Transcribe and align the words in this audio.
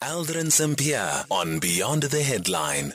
Aldrin 0.00 0.52
Sampear 0.52 1.24
on 1.28 1.58
Beyond 1.58 2.04
the 2.04 2.22
Headline. 2.22 2.94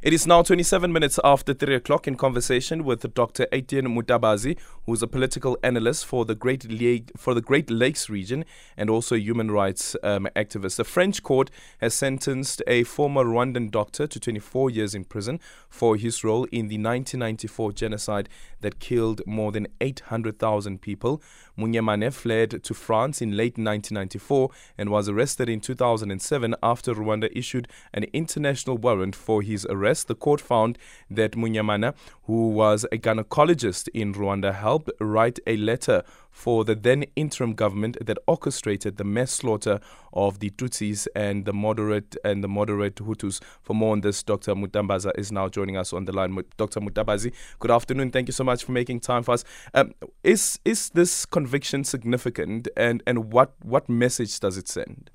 It 0.00 0.12
is 0.12 0.28
now 0.28 0.42
27 0.42 0.92
minutes 0.92 1.18
after 1.24 1.52
3 1.52 1.74
o'clock 1.74 2.06
in 2.06 2.14
conversation 2.14 2.84
with 2.84 3.12
Dr. 3.14 3.48
Etienne 3.50 3.88
Mutabazi, 3.88 4.56
who 4.86 4.92
is 4.92 5.02
a 5.02 5.08
political 5.08 5.58
analyst 5.64 6.06
for 6.06 6.24
the 6.24 6.36
Great, 6.36 6.70
Lake, 6.70 7.10
for 7.16 7.34
the 7.34 7.40
Great 7.40 7.68
Lakes 7.68 8.08
region 8.08 8.44
and 8.76 8.88
also 8.88 9.16
a 9.16 9.18
human 9.18 9.50
rights 9.50 9.96
um, 10.04 10.28
activist. 10.36 10.76
The 10.76 10.84
French 10.84 11.24
court 11.24 11.50
has 11.80 11.94
sentenced 11.94 12.62
a 12.68 12.84
former 12.84 13.24
Rwandan 13.24 13.72
doctor 13.72 14.06
to 14.06 14.20
24 14.20 14.70
years 14.70 14.94
in 14.94 15.02
prison 15.02 15.40
for 15.68 15.96
his 15.96 16.22
role 16.22 16.44
in 16.44 16.68
the 16.68 16.78
1994 16.78 17.72
genocide 17.72 18.28
that 18.60 18.78
killed 18.78 19.20
more 19.26 19.50
than 19.50 19.66
800,000 19.80 20.80
people. 20.80 21.20
Munyemana 21.58 22.12
fled 22.12 22.62
to 22.62 22.72
France 22.72 23.20
in 23.20 23.36
late 23.36 23.58
1994 23.58 24.50
and 24.78 24.90
was 24.90 25.08
arrested 25.08 25.48
in 25.48 25.60
2007 25.60 26.54
after 26.62 26.94
Rwanda 26.94 27.28
issued 27.34 27.66
an 27.92 28.04
international 28.12 28.78
warrant 28.78 29.16
for 29.16 29.42
his 29.42 29.66
arrest. 29.68 29.87
The 29.88 30.14
court 30.14 30.40
found 30.40 30.78
that 31.10 31.32
Munyemana, 31.32 31.94
who 32.24 32.48
was 32.50 32.84
a 32.92 32.98
gynecologist 32.98 33.88
in 33.94 34.14
Rwanda, 34.14 34.54
helped 34.54 34.90
write 35.00 35.40
a 35.46 35.56
letter 35.56 36.02
for 36.30 36.64
the 36.64 36.74
then 36.74 37.04
interim 37.16 37.54
government 37.54 37.96
that 38.04 38.18
orchestrated 38.26 38.96
the 38.96 39.04
mass 39.04 39.32
slaughter 39.32 39.80
of 40.12 40.38
the 40.38 40.50
Tutsis 40.50 41.08
and 41.16 41.44
the 41.44 41.52
moderate 41.52 42.16
and 42.24 42.44
the 42.44 42.48
moderate 42.48 42.96
Hutus. 42.96 43.40
For 43.62 43.74
more 43.74 43.92
on 43.92 44.02
this, 44.02 44.22
Dr. 44.22 44.54
Mutabazi 44.54 45.10
is 45.18 45.32
now 45.32 45.48
joining 45.48 45.76
us 45.76 45.92
on 45.92 46.04
the 46.04 46.12
line. 46.12 46.36
Dr. 46.56 46.80
Mutabazi, 46.80 47.32
good 47.58 47.70
afternoon. 47.70 48.10
Thank 48.10 48.28
you 48.28 48.32
so 48.32 48.44
much 48.44 48.62
for 48.64 48.72
making 48.72 49.00
time 49.00 49.22
for 49.22 49.32
us. 49.32 49.44
Um, 49.74 49.94
is 50.22 50.60
is 50.64 50.90
this 50.90 51.26
conviction 51.26 51.82
significant, 51.84 52.68
and 52.76 53.02
and 53.06 53.32
what 53.32 53.54
what 53.62 53.88
message 53.88 54.38
does 54.38 54.56
it 54.56 54.68
send? 54.68 55.10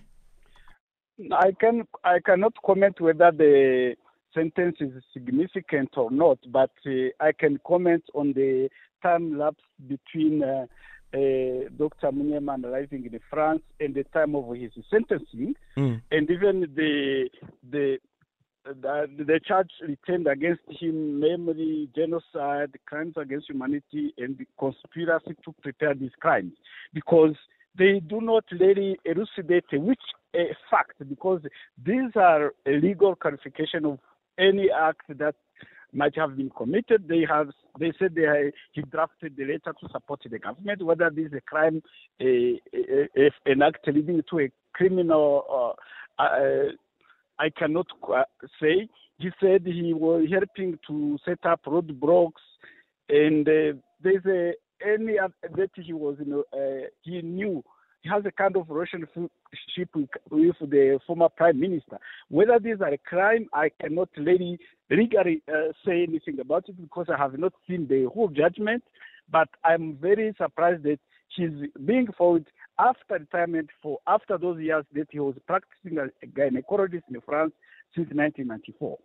I 1.31 1.51
can 1.59 1.87
I 2.03 2.19
cannot 2.19 2.53
comment 2.65 2.99
whether 2.99 3.31
the 3.31 3.95
sentence 4.33 4.77
is 4.79 4.91
significant 5.13 5.89
or 5.97 6.11
not, 6.11 6.39
but 6.51 6.71
uh, 6.85 7.09
I 7.19 7.31
can 7.31 7.59
comment 7.65 8.03
on 8.13 8.33
the 8.33 8.69
time 9.01 9.37
lapse 9.37 9.63
between 9.87 10.43
uh, 10.43 10.65
uh, 11.13 11.69
Dr. 11.77 12.11
Munyemana 12.11 12.65
arriving 12.65 13.05
in 13.05 13.19
France 13.29 13.61
and 13.79 13.93
the 13.93 14.03
time 14.05 14.35
of 14.35 14.45
his 14.55 14.71
sentencing, 14.89 15.55
mm. 15.77 16.01
and 16.11 16.31
even 16.31 16.61
the 16.75 17.29
the 17.69 17.97
the, 18.65 19.07
the 19.17 19.39
charge 19.45 19.69
retained 19.81 20.25
against 20.25 20.61
him, 20.69 21.19
namely 21.19 21.89
genocide, 21.95 22.71
crimes 22.85 23.15
against 23.17 23.49
humanity, 23.49 24.13
and 24.17 24.39
conspiracy 24.57 25.35
to 25.43 25.53
prepare 25.61 25.93
these 25.93 26.15
crimes, 26.19 26.53
because 26.93 27.35
they 27.77 27.99
do 27.99 28.21
not 28.21 28.45
really 28.59 28.97
elucidate 29.05 29.65
which 29.73 29.99
uh, 30.33 30.43
fact, 30.71 30.93
because 31.09 31.41
these 31.83 32.11
are 32.15 32.53
a 32.65 32.71
legal 32.71 33.15
qualification 33.15 33.85
of 33.85 33.99
any 34.37 34.69
act 34.71 35.01
that 35.17 35.35
might 35.93 36.15
have 36.17 36.35
been 36.35 36.49
committed. 36.49 37.07
They 37.07 37.25
have 37.29 37.49
they 37.79 37.93
said 37.99 38.15
they 38.15 38.51
he 38.71 38.81
drafted 38.81 39.35
the 39.37 39.45
letter 39.45 39.73
to 39.79 39.89
support 39.91 40.21
the 40.29 40.39
government. 40.39 40.81
Whether 40.83 41.09
this 41.09 41.27
is 41.27 41.33
a 41.33 41.41
crime, 41.41 41.81
a, 42.19 42.59
a, 42.73 43.09
a, 43.17 43.31
an 43.45 43.61
act 43.61 43.87
leading 43.87 44.21
to 44.29 44.39
a 44.39 44.51
criminal, 44.73 45.75
uh, 46.19 46.23
uh, 46.23 46.71
I 47.39 47.49
cannot 47.57 47.87
say. 48.61 48.87
He 49.19 49.29
said 49.39 49.61
he 49.65 49.93
was 49.93 50.27
helping 50.31 50.77
to 50.87 51.17
set 51.23 51.45
up 51.45 51.61
roadblocks, 51.65 52.31
and 53.09 53.47
uh, 53.47 53.77
there's 54.01 54.25
a 54.25 54.53
any 54.85 55.13
that 55.13 55.69
he 55.75 55.93
was 55.93 56.17
you 56.19 56.25
know, 56.25 56.43
uh, 56.51 56.87
he 57.03 57.21
knew 57.21 57.63
has 58.05 58.25
a 58.25 58.31
kind 58.31 58.55
of 58.55 58.69
relationship 58.69 59.19
with, 59.95 60.09
with 60.29 60.55
the 60.59 60.99
former 61.05 61.29
prime 61.29 61.59
minister. 61.59 61.99
Whether 62.29 62.59
these 62.59 62.81
are 62.81 62.93
a 62.93 62.97
crime, 62.97 63.47
I 63.53 63.69
cannot 63.81 64.09
really 64.17 64.59
legally 64.89 65.41
uh, 65.47 65.71
say 65.85 66.03
anything 66.03 66.39
about 66.39 66.67
it 66.67 66.81
because 66.81 67.07
I 67.13 67.17
have 67.17 67.37
not 67.37 67.53
seen 67.67 67.87
the 67.87 68.09
whole 68.13 68.27
judgment. 68.27 68.83
But 69.31 69.47
I'm 69.63 69.97
very 70.01 70.33
surprised 70.37 70.83
that 70.83 70.99
he's 71.35 71.69
being 71.85 72.07
followed 72.17 72.47
after 72.79 73.15
retirement 73.15 73.69
for 73.81 73.99
after 74.07 74.37
those 74.37 74.59
years 74.59 74.85
that 74.93 75.07
he 75.11 75.19
was 75.19 75.35
practicing 75.47 75.97
as 75.97 76.09
a 76.21 76.27
gynecologist 76.27 77.03
in 77.09 77.21
France 77.21 77.53
since 77.95 78.09
1994. 78.11 78.97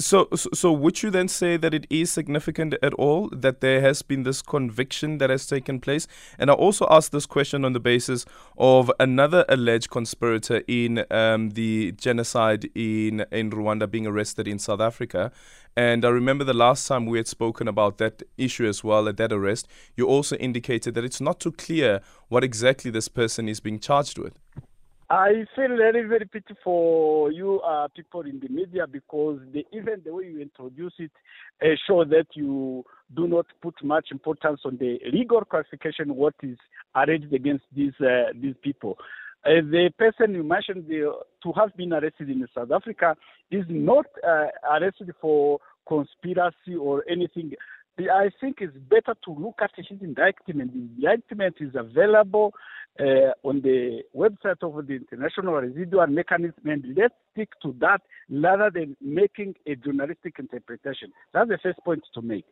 So, 0.00 0.28
so, 0.32 0.72
would 0.72 1.04
you 1.04 1.10
then 1.10 1.28
say 1.28 1.56
that 1.56 1.72
it 1.72 1.86
is 1.88 2.10
significant 2.10 2.74
at 2.82 2.92
all 2.94 3.28
that 3.28 3.60
there 3.60 3.80
has 3.80 4.02
been 4.02 4.24
this 4.24 4.42
conviction 4.42 5.18
that 5.18 5.30
has 5.30 5.46
taken 5.46 5.78
place? 5.78 6.08
And 6.36 6.50
I 6.50 6.54
also 6.54 6.88
ask 6.90 7.12
this 7.12 7.26
question 7.26 7.64
on 7.64 7.74
the 7.74 7.80
basis 7.80 8.26
of 8.58 8.90
another 8.98 9.44
alleged 9.48 9.90
conspirator 9.90 10.62
in 10.66 11.04
um, 11.12 11.50
the 11.50 11.92
genocide 11.92 12.68
in 12.74 13.24
in 13.30 13.52
Rwanda 13.52 13.88
being 13.88 14.08
arrested 14.08 14.48
in 14.48 14.58
South 14.58 14.80
Africa. 14.80 15.30
And 15.76 16.04
I 16.04 16.08
remember 16.08 16.42
the 16.42 16.54
last 16.54 16.88
time 16.88 17.06
we 17.06 17.18
had 17.18 17.28
spoken 17.28 17.68
about 17.68 17.98
that 17.98 18.24
issue 18.36 18.66
as 18.66 18.82
well 18.82 19.08
at 19.08 19.16
that 19.18 19.32
arrest. 19.32 19.68
You 19.96 20.08
also 20.08 20.34
indicated 20.36 20.94
that 20.94 21.04
it's 21.04 21.20
not 21.20 21.38
too 21.38 21.52
clear 21.52 22.00
what 22.26 22.42
exactly 22.42 22.90
this 22.90 23.06
person 23.06 23.48
is 23.48 23.60
being 23.60 23.78
charged 23.78 24.18
with. 24.18 24.40
I 25.10 25.44
feel 25.54 25.76
very, 25.76 26.02
very 26.08 26.26
pity 26.26 26.54
for 26.64 27.30
you 27.30 27.60
uh, 27.60 27.88
people 27.88 28.22
in 28.22 28.40
the 28.40 28.48
media 28.48 28.86
because 28.86 29.38
the, 29.52 29.66
even 29.72 30.00
the 30.04 30.14
way 30.14 30.24
you 30.24 30.40
introduce 30.40 30.94
it 30.98 31.10
uh, 31.62 31.74
shows 31.86 32.08
that 32.08 32.26
you 32.32 32.84
do 33.14 33.28
not 33.28 33.46
put 33.60 33.74
much 33.84 34.08
importance 34.10 34.60
on 34.64 34.78
the 34.78 34.98
legal 35.12 35.42
classification 35.44 36.14
what 36.14 36.34
is 36.42 36.56
alleged 36.94 37.32
against 37.34 37.64
these 37.76 37.92
uh, 38.00 38.32
these 38.40 38.54
people. 38.62 38.96
Uh, 39.44 39.60
the 39.70 39.90
person 39.98 40.34
you 40.34 40.42
mentioned 40.42 40.86
the, 40.88 41.12
to 41.42 41.52
have 41.52 41.76
been 41.76 41.92
arrested 41.92 42.30
in 42.30 42.46
South 42.54 42.70
Africa 42.70 43.14
is 43.50 43.64
not 43.68 44.06
uh, 44.26 44.46
arrested 44.72 45.10
for 45.20 45.60
conspiracy 45.86 46.76
or 46.80 47.04
anything. 47.10 47.52
I 47.98 48.30
think 48.40 48.56
it's 48.60 48.76
better 48.76 49.14
to 49.24 49.30
look 49.30 49.60
at 49.62 49.70
his 49.76 49.86
indictment. 50.00 50.72
The 50.72 50.78
indictment 50.80 51.56
is 51.60 51.74
available 51.74 52.52
uh, 52.98 53.32
on 53.42 53.60
the 53.62 54.02
website 54.14 54.62
of 54.62 54.86
the 54.86 54.94
International 54.94 55.54
Residual 55.54 56.06
Mechanism, 56.08 56.62
and 56.64 56.84
let's 56.96 57.14
stick 57.32 57.50
to 57.62 57.74
that 57.80 58.00
rather 58.28 58.70
than 58.72 58.96
making 59.00 59.54
a 59.66 59.76
journalistic 59.76 60.36
interpretation. 60.38 61.12
That's 61.32 61.48
the 61.48 61.58
first 61.62 61.78
point 61.84 62.04
to 62.14 62.22
make. 62.22 62.44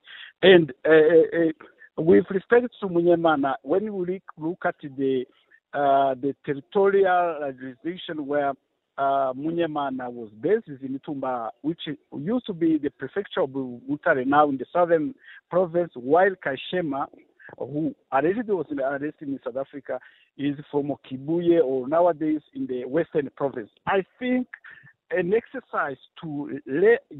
And 0.42 0.72
uh, 0.86 0.90
uh, 0.90 2.02
with 2.02 2.26
respect 2.30 2.68
to 2.80 2.86
Munyemana, 2.86 3.54
when 3.62 3.92
we 3.92 4.20
look 4.38 4.62
at 4.64 4.76
the 4.80 5.24
uh, 5.74 6.14
the 6.20 6.34
territorial 6.44 7.50
jurisdiction 7.58 8.26
where 8.26 8.52
uh, 8.98 9.32
Munyemana 9.34 10.10
was 10.10 10.30
based 10.40 10.68
is 10.68 10.78
in 10.82 11.00
Tumba, 11.04 11.50
which 11.62 11.80
used 12.16 12.46
to 12.46 12.52
be 12.52 12.78
the 12.78 12.90
prefecture 12.90 13.40
of 13.40 13.50
Butare, 13.50 14.26
now 14.26 14.48
in 14.48 14.58
the 14.58 14.66
southern 14.72 15.14
province, 15.50 15.92
while 15.94 16.30
Kayishema 16.44 17.06
who 17.58 17.94
already 18.12 18.40
was 18.48 18.66
arrested 18.70 19.28
in 19.28 19.38
South 19.44 19.56
Africa 19.56 19.98
is 20.38 20.56
from 20.70 20.94
Kibuye 21.10 21.62
or 21.62 21.88
nowadays 21.88 22.40
in 22.54 22.66
the 22.66 22.84
Western 22.84 23.30
province. 23.36 23.70
I 23.86 24.04
think 24.18 24.46
an 25.16 25.32
exercise 25.34 25.96
to 26.22 26.58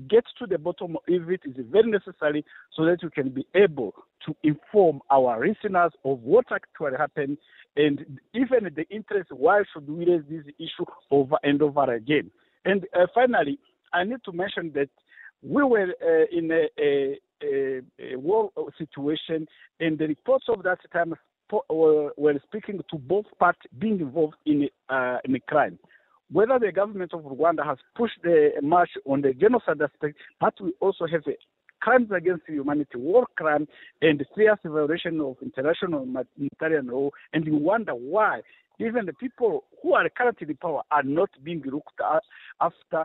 get 0.09 0.25
to 0.39 0.47
the 0.47 0.59
bottom 0.59 0.97
of 0.97 1.03
it 1.07 1.41
is 1.45 1.67
very 1.71 1.91
necessary 1.91 2.45
so 2.75 2.85
that 2.85 2.99
we 3.03 3.11
can 3.11 3.31
be 3.31 3.47
able 3.55 3.95
to 4.27 4.35
inform 4.43 5.01
our 5.11 5.47
listeners 5.47 5.93
of 6.05 6.21
what 6.23 6.47
actually 6.53 6.97
happened 6.97 7.39
and 7.77 8.21
even 8.35 8.69
the 8.75 8.87
interest 8.91 9.31
why 9.33 9.63
should 9.73 9.89
we 9.89 10.05
raise 10.07 10.23
this 10.29 10.45
issue 10.59 10.85
over 11.11 11.37
and 11.43 11.63
over 11.63 11.95
again. 11.95 12.31
And 12.65 12.87
uh, 12.95 13.07
finally, 13.15 13.59
I 13.93 14.05
need 14.05 14.23
to 14.25 14.33
mention 14.33 14.73
that 14.75 14.89
we 15.43 15.63
were 15.63 15.89
uh, 16.03 16.37
in 16.37 16.51
a, 16.51 16.69
a, 16.81 17.19
a, 17.43 18.17
war 18.17 18.51
situation, 18.79 19.49
and 19.81 19.99
the 19.99 20.07
reports 20.07 20.47
of 20.49 20.63
that 20.63 20.79
time 20.93 21.15
were, 21.69 22.13
were 22.17 22.41
speaking 22.47 22.81
to 22.91 22.99
both 22.99 23.27
parties 23.39 23.71
being 23.79 24.01
involved 24.01 24.37
in, 24.47 24.69
uh, 24.89 25.19
in 25.25 25.35
a 25.35 25.41
crime. 25.41 25.79
Whether 26.33 26.59
the 26.59 26.73
government 26.73 27.13
of 27.13 27.21
Rwanda 27.23 27.65
has 27.65 27.79
pushed 27.95 28.23
the 28.23 28.53
march 28.63 28.91
on 29.07 29.21
the 29.21 29.35
genocide 29.35 29.83
aspect, 29.83 30.17
but 30.41 30.55
we 30.61 30.73
also 30.81 31.07
have 31.07 31.23
crimes 31.81 32.11
against 32.11 32.45
humanity, 32.47 32.97
war 32.97 33.27
crime, 33.37 33.69
and 34.01 34.25
serious 34.35 34.59
violation 34.65 35.21
of 35.21 35.37
international 35.43 36.05
humanitarian 36.05 36.87
law, 36.87 37.11
and 37.33 37.45
you 37.47 37.57
wonder 37.57 37.93
why 37.93 38.41
even 38.79 39.07
the 39.07 39.13
people 39.13 39.65
who 39.83 39.93
are 39.95 40.09
currently 40.09 40.47
in 40.49 40.57
power 40.57 40.83
are 40.91 41.03
not 41.03 41.31
being 41.45 41.63
looked 41.67 42.01
at 42.01 42.23
after 42.61 43.05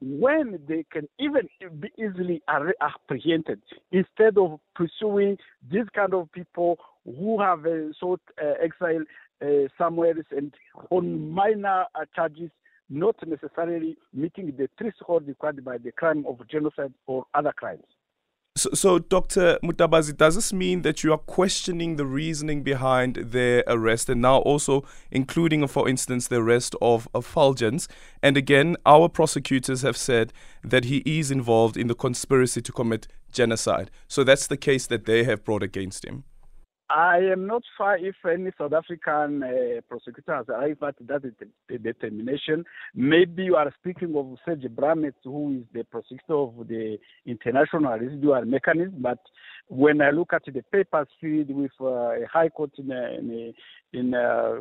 when 0.00 0.58
they 0.66 0.84
can 0.90 1.08
even 1.18 1.48
be 1.80 1.88
easily 1.96 2.42
apprehended 2.48 3.60
instead 3.92 4.36
of 4.36 4.58
pursuing 4.74 5.36
these 5.70 5.86
kind 5.94 6.14
of 6.14 6.30
people 6.32 6.78
who 7.04 7.40
have 7.40 7.64
uh, 7.66 7.92
sought 7.98 8.20
uh, 8.42 8.52
exile 8.62 9.04
uh, 9.42 9.68
somewhere 9.78 10.14
and 10.30 10.54
on 10.90 11.30
minor 11.30 11.84
uh, 11.94 12.04
charges 12.14 12.50
not 12.90 13.16
necessarily 13.26 13.96
meeting 14.12 14.52
the 14.56 14.68
threshold 14.78 15.26
required 15.26 15.64
by 15.64 15.78
the 15.78 15.92
crime 15.92 16.24
of 16.28 16.38
genocide 16.48 16.92
or 17.06 17.24
other 17.34 17.52
crimes. 17.52 17.84
So, 18.56 18.70
so, 18.72 18.98
Dr. 19.00 19.58
Mutabazi, 19.64 20.16
does 20.16 20.36
this 20.36 20.52
mean 20.52 20.82
that 20.82 21.02
you 21.02 21.12
are 21.12 21.18
questioning 21.18 21.96
the 21.96 22.06
reasoning 22.06 22.62
behind 22.62 23.16
their 23.16 23.64
arrest 23.66 24.08
and 24.08 24.22
now 24.22 24.38
also 24.38 24.84
including, 25.10 25.66
for 25.66 25.88
instance, 25.88 26.28
the 26.28 26.36
arrest 26.36 26.76
of, 26.80 27.08
of? 27.12 27.36
And 28.22 28.36
again, 28.36 28.76
our 28.86 29.08
prosecutors 29.08 29.82
have 29.82 29.96
said 29.96 30.32
that 30.62 30.84
he 30.84 30.98
is 30.98 31.32
involved 31.32 31.76
in 31.76 31.88
the 31.88 31.96
conspiracy 31.96 32.62
to 32.62 32.70
commit 32.70 33.08
genocide. 33.32 33.90
So 34.06 34.22
that's 34.22 34.46
the 34.46 34.56
case 34.56 34.86
that 34.86 35.04
they 35.04 35.24
have 35.24 35.44
brought 35.44 35.64
against 35.64 36.04
him. 36.04 36.22
I 36.90 37.16
am 37.32 37.46
not 37.46 37.62
sure 37.76 37.96
if 37.96 38.14
any 38.30 38.50
South 38.58 38.74
African 38.74 39.42
uh, 39.42 39.80
prosecutor 39.88 40.36
has 40.36 40.48
arrived 40.48 40.82
at 40.82 40.94
that 41.06 41.22
determination. 41.82 42.64
Maybe 42.94 43.44
you 43.44 43.56
are 43.56 43.72
speaking 43.80 44.14
of 44.16 44.36
Serge 44.44 44.64
Brammertz, 44.64 45.14
who 45.24 45.58
is 45.58 45.64
the 45.72 45.84
prosecutor 45.84 46.34
of 46.34 46.68
the 46.68 46.98
International 47.24 47.98
Residual 47.98 48.44
Mechanism. 48.44 48.96
But 48.98 49.18
when 49.68 50.02
I 50.02 50.10
look 50.10 50.34
at 50.34 50.42
the 50.44 50.62
papers 50.72 51.08
filled 51.20 51.50
with 51.50 51.72
uh, 51.80 51.86
a 51.86 52.26
high 52.30 52.50
court 52.50 52.72
in, 52.76 52.92
uh, 52.92 53.18
in, 53.18 53.54
in 53.94 54.14
uh, 54.14 54.56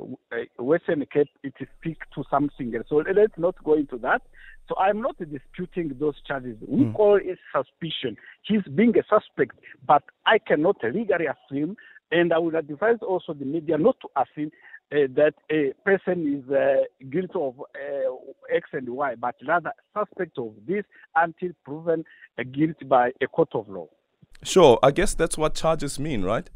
Western 0.58 1.06
Cape, 1.12 1.28
it 1.44 1.54
speaks 1.80 2.08
to 2.16 2.24
something 2.32 2.74
else. 2.74 2.86
So 2.88 3.04
let's 3.14 3.38
not 3.38 3.62
go 3.66 3.74
into 3.74 3.98
that. 3.98 4.22
So 4.70 4.76
I'm 4.78 5.02
not 5.02 5.18
disputing 5.18 5.92
those 6.00 6.16
charges. 6.26 6.56
We 6.66 6.86
mm. 6.86 6.94
call 6.94 7.20
it 7.22 7.38
suspicion. 7.54 8.16
He's 8.44 8.64
being 8.74 8.94
a 8.98 9.04
suspect, 9.10 9.58
but 9.86 10.04
I 10.26 10.38
cannot 10.38 10.78
legally 10.84 11.26
assume 11.26 11.76
and 12.14 12.32
I 12.32 12.38
would 12.38 12.56
advise 12.56 12.98
also 13.02 13.34
the 13.34 13.46
media 13.46 13.78
not 13.78 13.98
to 14.02 14.08
assume 14.22 14.52
uh, 14.92 15.08
that 15.16 15.34
a 15.50 15.74
person 15.84 16.18
is 16.38 16.54
uh, 16.54 16.84
guilty 17.10 17.34
of 17.36 17.60
uh, 17.60 18.16
X 18.54 18.70
and 18.74 18.88
Y, 18.90 19.16
but 19.16 19.36
rather 19.48 19.72
suspect 19.98 20.38
of 20.38 20.54
this 20.68 20.84
until 21.16 21.50
proven 21.66 22.06
uh, 22.38 22.44
guilty 22.44 22.86
by 22.86 23.12
a 23.22 23.28
court 23.28 23.50
of 23.54 23.68
law. 23.68 23.88
Sure, 24.44 24.78
I 24.84 24.92
guess 24.92 25.16
that's 25.16 25.38
what 25.38 25.56
charges 25.56 26.00
mean, 26.00 26.24
right? 26.24 26.50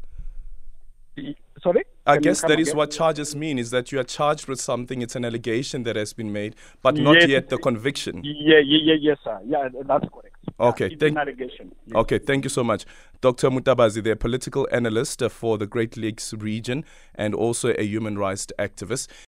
Sorry? 1.62 1.84
I 2.06 2.14
Can 2.14 2.22
guess 2.22 2.42
that 2.42 2.60
is 2.60 2.74
what 2.74 2.92
charges 2.92 3.34
mean 3.34 3.58
is 3.58 3.70
that 3.70 3.90
you 3.90 3.98
are 3.98 4.04
charged 4.04 4.46
with 4.46 4.60
something, 4.60 5.02
it's 5.02 5.16
an 5.16 5.24
allegation 5.24 5.82
that 5.82 5.96
has 5.96 6.12
been 6.12 6.32
made, 6.32 6.54
but 6.80 6.96
not 6.96 7.16
yes, 7.16 7.28
yet 7.28 7.48
the 7.48 7.58
conviction. 7.58 8.22
Yeah, 8.22 8.60
yeah, 8.64 8.78
yeah, 8.84 8.94
yes, 9.00 9.18
sir. 9.24 9.40
Yeah, 9.44 9.68
that's 9.84 10.08
correct. 10.14 10.36
Okay, 10.60 10.96
thank, 10.96 11.16
okay, 11.94 12.18
thank 12.18 12.44
you 12.44 12.50
so 12.50 12.64
much. 12.64 12.84
Dr. 13.20 13.48
Mutabazi, 13.50 14.02
they're 14.02 14.16
political 14.16 14.66
analyst 14.72 15.22
for 15.30 15.56
the 15.56 15.66
Great 15.66 15.96
Lakes 15.96 16.34
region 16.34 16.84
and 17.14 17.34
also 17.34 17.74
a 17.78 17.84
human 17.84 18.18
rights 18.18 18.46
activist. 18.58 19.08